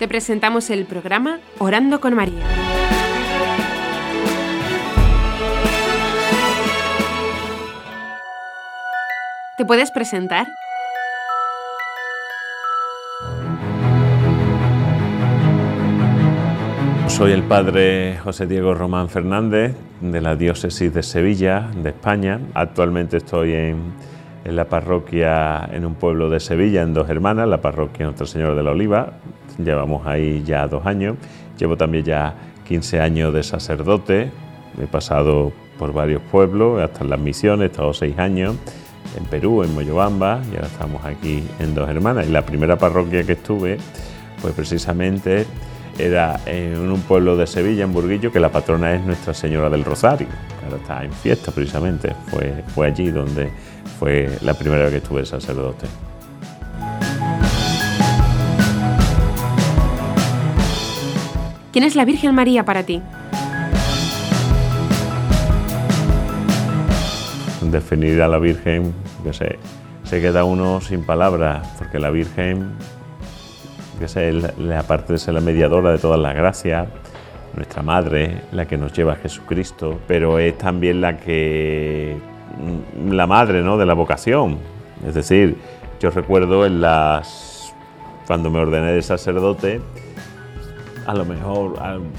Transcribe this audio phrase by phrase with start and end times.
[0.00, 2.42] te presentamos el programa Orando con María.
[9.58, 10.46] ¿Te puedes presentar?
[17.06, 22.40] Soy el padre José Diego Román Fernández de la diócesis de Sevilla, de España.
[22.54, 23.92] Actualmente estoy en,
[24.50, 28.54] en, la parroquia en un pueblo de Sevilla, en Dos Hermanas, la parroquia Nuestra Señora
[28.54, 29.14] de la Oliva.
[29.58, 31.16] Llevamos ahí ya dos años.
[31.58, 32.34] Llevo también ya
[32.66, 34.30] 15 años de sacerdote.
[34.80, 38.56] He pasado por varios pueblos, hasta en las misiones, he estado seis años
[39.16, 42.26] en Perú, en Moyobamba, y ahora estamos aquí en Dos Hermanas.
[42.28, 43.78] Y la primera parroquia que estuve,
[44.42, 45.46] pues precisamente
[45.98, 49.84] era en un pueblo de Sevilla, en Burguillo, que la patrona es Nuestra Señora del
[49.84, 50.28] Rosario,
[50.64, 52.14] ahora está en fiesta precisamente.
[52.28, 53.50] Fue, fue allí donde
[54.00, 55.86] fue la primera vez que estuve sacerdote.
[61.70, 63.02] ¿Quién es la Virgen María para ti?
[67.60, 69.58] Definir a la Virgen, que sé,
[70.04, 72.72] se queda uno sin palabras, porque la Virgen,
[73.98, 74.32] que sé,
[74.78, 76.88] aparte de ser la mediadora de todas las gracias,
[77.54, 82.16] nuestra madre, la que nos lleva a Jesucristo, pero es también la que
[83.08, 83.76] la madre, ¿no?
[83.76, 84.58] de la vocación.
[85.06, 85.56] Es decir,
[86.00, 87.74] yo recuerdo en las
[88.26, 89.80] cuando me ordené de sacerdote,
[91.06, 91.74] a lo mejor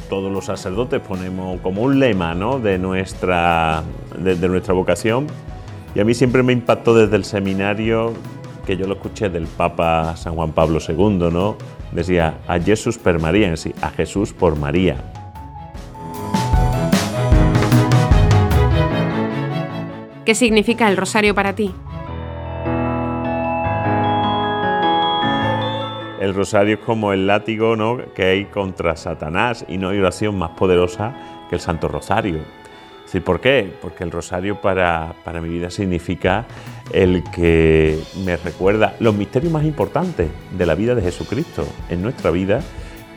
[0.10, 2.60] todos los sacerdotes ponemos como un lema ¿no?
[2.60, 3.84] de, nuestra,
[4.18, 5.28] de, nuestra vocación.
[5.96, 8.14] Y a mí siempre me impactó desde el seminario,
[8.66, 11.56] que yo lo escuché del Papa San Juan Pablo II, ¿no?
[11.92, 14.98] Decía, a Jesús per María, sí, a Jesús por María.
[20.26, 21.74] ¿Qué significa el rosario para ti?
[26.20, 27.98] El rosario es como el látigo ¿no?
[28.14, 32.42] que hay contra Satanás y no hay oración más poderosa que el Santo Rosario.
[33.06, 33.74] ¿Sí, ¿Por qué?
[33.82, 36.46] Porque el rosario para, para mi vida significa
[36.94, 42.30] el que me recuerda los misterios más importantes de la vida de Jesucristo en nuestra
[42.30, 42.62] vida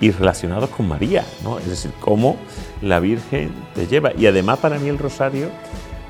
[0.00, 1.59] y relacionados con María, ¿no?
[1.59, 2.37] es decir, cómo
[2.81, 4.12] la Virgen te lleva.
[4.17, 5.50] Y además para mí el rosario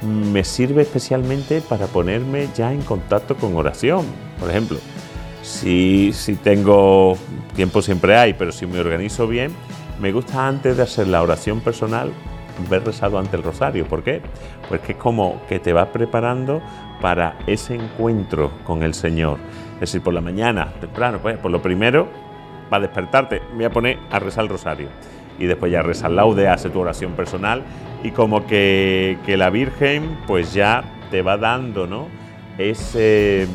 [0.04, 4.04] me sirve especialmente para ponerme ya en contacto con oración.
[4.38, 4.78] Por ejemplo,
[5.42, 7.16] si, si tengo
[7.54, 9.53] tiempo siempre hay, pero si me organizo bien,
[10.00, 12.12] me gusta antes de hacer la oración personal
[12.69, 13.87] ver rezado ante el rosario.
[13.87, 14.22] ¿Por qué?
[14.69, 16.62] Porque es como que te vas preparando
[17.00, 19.38] para ese encuentro con el Señor.
[19.75, 22.09] Es decir, por la mañana, temprano, pues por lo primero,
[22.70, 24.88] para despertarte, me voy a poner a rezar el rosario.
[25.38, 27.62] Y después ya rezar laude, hace tu oración personal
[28.04, 32.06] y como que, que la Virgen pues ya te va dando, ¿no?
[32.58, 33.48] Ese,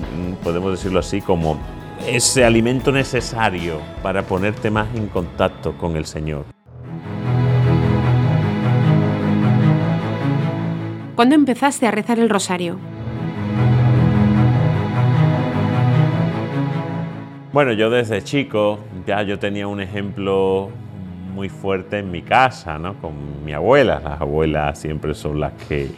[0.44, 1.60] podemos decirlo así, como
[2.08, 6.46] ese alimento necesario para ponerte más en contacto con el Señor.
[11.16, 12.80] ¿Cuándo empezaste a rezar el rosario?
[17.52, 20.70] Bueno, yo desde chico ya yo tenía un ejemplo
[21.40, 22.96] muy fuerte en mi casa, ¿no?
[22.96, 24.02] Con mi abuela.
[24.04, 25.90] Las abuelas siempre son las que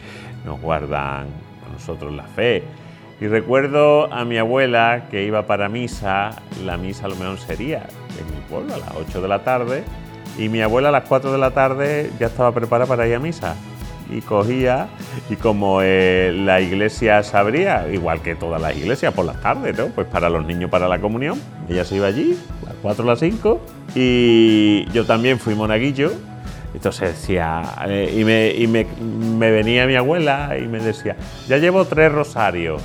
[0.44, 1.26] nos guardan
[1.66, 2.62] a nosotros la fe.
[3.20, 6.30] Y recuerdo a mi abuela que iba para misa,
[6.64, 7.88] la misa a lo mejor sería
[8.20, 9.82] en mi pueblo a las 8 de la tarde,
[10.38, 13.18] y mi abuela a las 4 de la tarde ya estaba preparada para ir a
[13.18, 13.56] misa.
[14.14, 14.88] Y cogía,
[15.30, 19.76] y como eh, la iglesia se abría, igual que todas las iglesias por las tardes,
[19.76, 19.86] ¿no?
[19.86, 23.06] Pues para los niños para la comunión, ella se iba allí, a las 4 a
[23.06, 23.60] las 5,
[23.94, 26.12] y yo también fui monaguillo,
[26.74, 28.86] entonces decía, eh, y, me, y me,
[29.38, 31.16] me venía mi abuela y me decía,
[31.48, 32.82] ya llevo tres rosarios.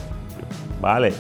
[0.81, 1.13] Vale.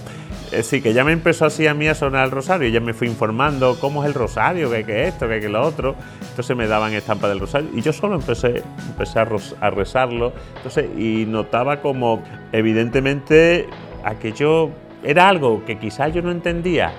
[0.51, 3.07] Decir, que ya me empezó así a mí a sonar el rosario, ya me fui
[3.07, 5.95] informando cómo es el rosario, qué es esto, qué es lo otro.
[6.29, 9.27] Entonces me daban estampa del rosario y yo solo empecé, empecé a,
[9.61, 10.31] a rezarlo.
[10.55, 13.67] Entonces, y notaba como, evidentemente,
[14.03, 14.69] aquello
[15.03, 16.91] era algo que quizás yo no entendía,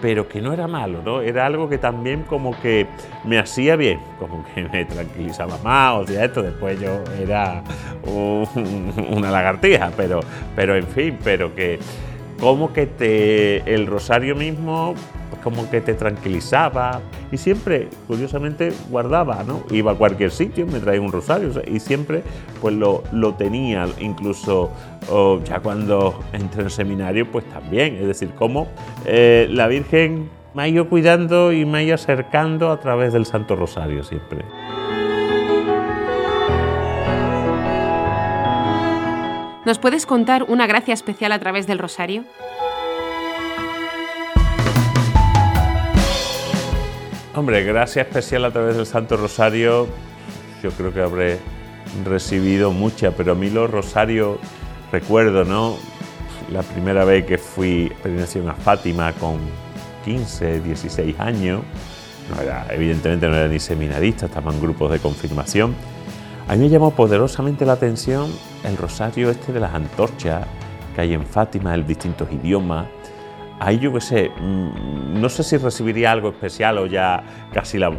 [0.00, 1.20] pero que no era malo, ¿no?
[1.20, 2.86] Era algo que también como que
[3.24, 7.62] me hacía bien, como que me tranquilizaba más, o sea, esto después yo era
[8.04, 8.46] un,
[9.10, 10.20] una lagartija, pero,
[10.54, 11.78] pero en fin, pero que
[12.40, 14.94] como que te, el rosario mismo
[15.52, 17.00] pues que te tranquilizaba
[17.30, 19.62] y siempre, curiosamente, guardaba, ¿no?
[19.70, 22.22] Iba a cualquier sitio, me traía un rosario y siempre
[22.60, 24.72] pues lo, lo tenía, incluso
[25.44, 28.66] ya cuando entré en seminario, pues también, es decir, como
[29.04, 33.26] eh, la Virgen me ha ido cuidando y me ha ido acercando a través del
[33.26, 34.44] Santo Rosario siempre.
[39.66, 42.22] ¿Nos puedes contar una gracia especial a través del rosario?
[47.34, 49.88] Hombre, gracia especial a través del Santo Rosario,
[50.62, 51.40] yo creo que habré
[52.04, 54.38] recibido mucha, pero a mí los rosarios,
[54.92, 55.74] recuerdo, ¿no?
[56.52, 59.40] La primera vez que fui peregrinación a Fátima con
[60.04, 61.62] 15, 16 años,
[62.30, 65.74] no era, evidentemente no era ni seminarista, estaba en grupos de confirmación.
[66.46, 68.30] A mí me llamó poderosamente la atención
[68.66, 70.46] el rosario este de las antorchas
[70.94, 72.86] que hay en Fátima, en distintos idiomas.
[73.58, 77.22] Ahí yo qué sé, mm, no sé si recibiría algo especial o ya
[77.52, 77.90] casi la,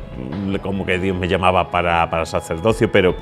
[0.61, 3.15] como que Dios me llamaba para, para sacerdocio, pero,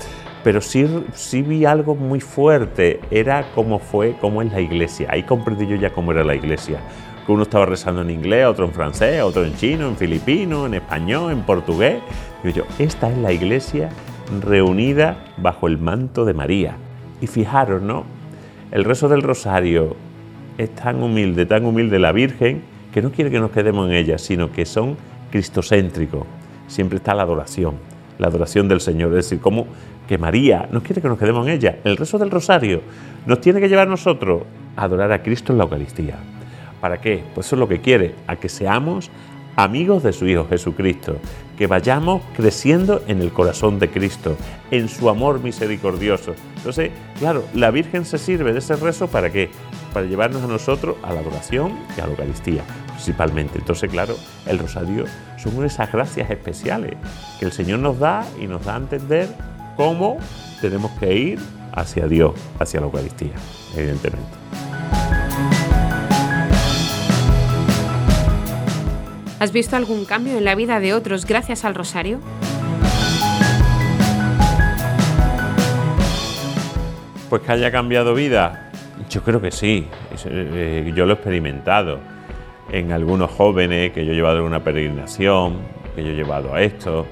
[0.44, 5.08] pero sí, sí vi algo muy fuerte, era como fue, como es la iglesia.
[5.12, 6.80] Ahí comprendí yo ya cómo era la iglesia
[7.26, 10.76] que uno estaba rezando en inglés, otro en francés, otro en chino, en filipino, en
[10.76, 12.02] español, en portugués.
[12.44, 13.90] Digo yo, esta es la iglesia
[14.42, 16.78] reunida bajo el manto de María.
[17.22, 18.04] Y fijaros, ¿no?
[18.72, 19.96] El rezo del rosario
[20.58, 22.62] es tan humilde, tan humilde la Virgen,
[22.94, 24.98] que no quiere que nos quedemos en ella, sino que son
[25.32, 26.26] cristocéntricos.
[26.68, 27.76] Siempre está la adoración,
[28.18, 29.10] la adoración del Señor.
[29.12, 29.68] Es decir, como
[30.08, 31.78] que María no quiere que nos quedemos en ella.
[31.84, 32.82] El rezo del rosario
[33.26, 34.44] nos tiene que llevar a nosotros
[34.76, 36.16] a adorar a Cristo en la Eucaristía.
[36.80, 37.24] ¿Para qué?
[37.34, 39.10] Pues eso es lo que quiere, a que seamos
[39.56, 41.18] amigos de su Hijo Jesucristo,
[41.57, 44.36] que vayamos creciendo en el corazón de Cristo,
[44.72, 46.36] en su amor misericordioso.
[46.57, 49.50] Entonces, claro, la Virgen se sirve de ese rezo para qué?
[49.94, 53.57] Para llevarnos a nosotros a la adoración y a la Eucaristía, principalmente.
[53.60, 54.16] Entonces, claro,
[54.46, 55.06] el rosario
[55.38, 56.96] son esas gracias especiales
[57.40, 59.30] que el Señor nos da y nos da a entender
[59.78, 60.18] cómo
[60.60, 61.40] tenemos que ir
[61.72, 63.34] hacia Dios, hacia la Eucaristía,
[63.75, 64.65] evidentemente.
[69.38, 72.20] ¿Has visto algún cambio en la vida de otros gracias al rosario?
[77.30, 78.72] Pues que haya cambiado vida,
[79.10, 79.88] yo creo que sí,
[80.26, 82.00] eh, yo lo he experimentado.
[82.72, 85.58] En algunos jóvenes que yo he llevado a una peregrinación,
[85.96, 87.06] que yo he llevado a esto,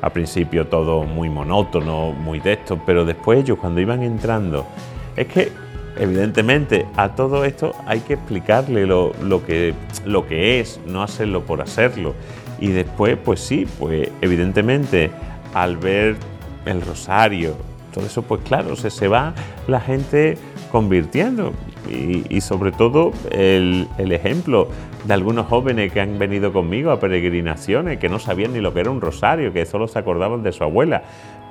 [0.00, 4.66] al principio todo muy monótono, muy de esto, pero después ellos cuando iban entrando,
[5.14, 5.52] es que
[5.98, 9.12] evidentemente a todo esto hay que explicarle lo,
[9.46, 12.14] que, lo que es, no hacerlo por hacerlo.
[12.58, 15.10] Y después, pues sí, pues evidentemente
[15.54, 16.16] al ver
[16.64, 17.54] el rosario,
[17.92, 19.34] todo eso, pues claro, se, se va
[19.66, 20.36] la gente
[20.70, 21.52] convirtiendo.
[21.88, 24.68] Y, sobre todo el, el, ejemplo
[25.06, 28.80] de algunos jóvenes que han venido conmigo a peregrinaciones, que no sabían ni lo que
[28.80, 31.02] era un rosario, que solo se acordaban de su abuela.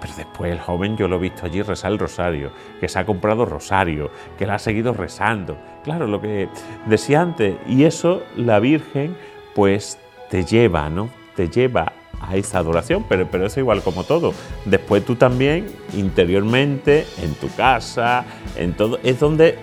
[0.01, 3.05] Pero después el joven yo lo he visto allí rezar el rosario, que se ha
[3.05, 5.57] comprado rosario, que la ha seguido rezando.
[5.83, 6.49] Claro, lo que
[6.85, 9.15] decía antes, y eso la Virgen
[9.53, 9.97] pues
[10.29, 11.09] te lleva, ¿no?
[11.37, 14.33] Te lleva a esa adoración, pero, pero es igual como todo.
[14.65, 18.25] Después tú también, interiormente, en tu casa,
[18.57, 19.59] en todo, es donde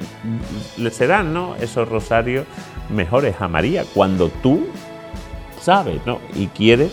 [0.79, 1.57] le serán, ¿no?
[1.57, 2.47] Esos rosarios
[2.93, 4.67] mejores a María, cuando tú
[5.61, 6.21] sabes, ¿no?
[6.35, 6.93] Y quieres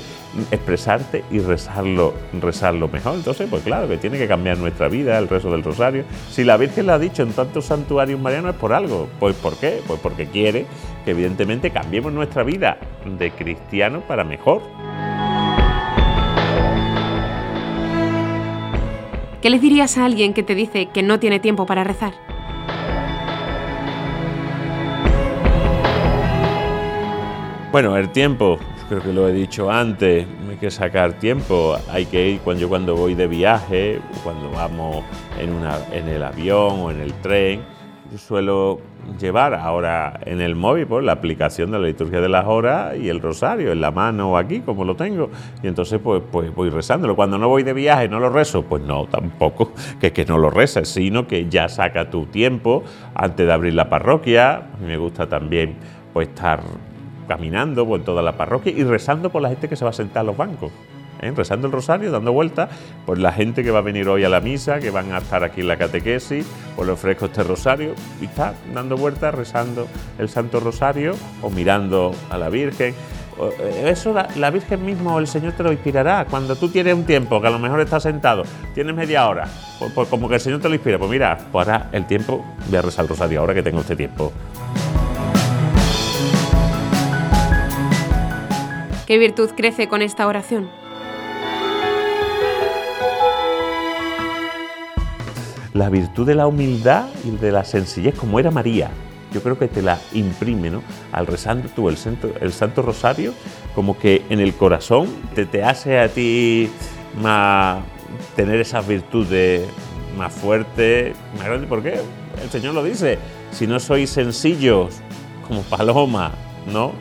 [0.51, 3.15] expresarte y rezarlo, rezarlo mejor.
[3.15, 6.03] Entonces, pues claro, que tiene que cambiar nuestra vida, el rezo del rosario.
[6.29, 9.07] Si la Virgen lo ha dicho en tantos santuarios marianos es por algo.
[9.19, 9.81] Pues ¿por qué?
[9.87, 10.65] Pues porque quiere
[11.05, 14.61] que evidentemente cambiemos nuestra vida de cristiano para mejor.
[19.41, 22.28] ¿Qué le dirías a alguien que te dice que no tiene tiempo para rezar?
[27.71, 28.57] Bueno, el tiempo,
[28.89, 32.67] creo que lo he dicho antes, hay que sacar tiempo, hay que ir cuando yo
[32.67, 35.03] cuando voy de viaje, cuando vamos
[35.39, 37.61] en, una, en el avión o en el tren,
[38.11, 38.79] yo suelo
[39.19, 43.07] llevar ahora en el móvil pues, la aplicación de la liturgia de las horas y
[43.07, 45.29] el rosario en la mano o aquí, como lo tengo.
[45.61, 47.15] Y entonces pues, pues voy rezándolo.
[47.15, 50.49] Cuando no voy de viaje no lo rezo, pues no, tampoco que, que no lo
[50.49, 52.83] reces, sino que ya saca tu tiempo
[53.13, 54.55] antes de abrir la parroquia.
[54.55, 55.75] A mí me gusta también
[56.11, 56.63] pues estar
[57.29, 60.21] caminando por toda la parroquia y rezando por la gente que se va a sentar
[60.21, 60.71] a los bancos.
[61.21, 61.31] ¿eh?
[61.35, 62.69] rezando el rosario, dando vueltas
[63.05, 65.43] por la gente que va a venir hoy a la misa, que van a estar
[65.43, 66.45] aquí en la catequesis,
[66.75, 72.13] pues le ofrezco este rosario y está dando vueltas, rezando el Santo Rosario o mirando
[72.29, 72.93] a la Virgen.
[73.39, 76.25] Eh, eso la, Virgen mismo o el Señor te lo inspirará.
[76.29, 78.43] Cuando tú tienes un tiempo que a lo mejor estás sentado,
[78.73, 80.97] tienes media hora, pues, pues como que el Señor te lo inspira.
[80.97, 83.95] Pues mira, pues ahora el tiempo, voy a rezar el rosario ahora que tengo este
[83.95, 84.33] tiempo.
[89.09, 90.69] ¿Qué virtud crece con esta oración?
[95.73, 98.91] La virtud de la humildad y de la sencillez, como era María.
[99.33, 100.83] Yo creo que te la imprime, ¿no?
[101.11, 103.33] Al rezando tú el Santo, Rosario,
[103.73, 106.69] como que en el corazón te, te hace a ti
[107.19, 107.81] más
[108.35, 109.67] tener esas virtudes
[110.19, 111.67] más fuertes, más grandes.
[111.67, 111.99] ¿Por qué?
[112.43, 113.17] El Señor lo dice.
[113.53, 114.97] Si no sois sencillos
[115.47, 116.33] como paloma,
[116.71, 116.93] ¿no?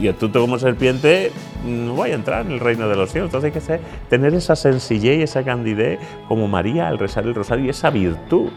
[0.00, 1.32] Y astuto como serpiente,
[1.64, 3.28] no voy a entrar en el reino de los cielos.
[3.28, 7.66] Entonces hay que tener esa sencillez y esa candidez como María al rezar el rosario
[7.66, 8.50] y esa virtud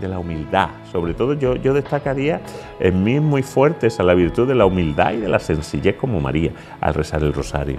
[0.00, 0.70] de la humildad.
[0.90, 2.40] Sobre todo yo, yo destacaría
[2.80, 6.20] en mí muy fuerte esa la virtud de la humildad y de la sencillez como
[6.20, 7.76] María al rezar el rosario.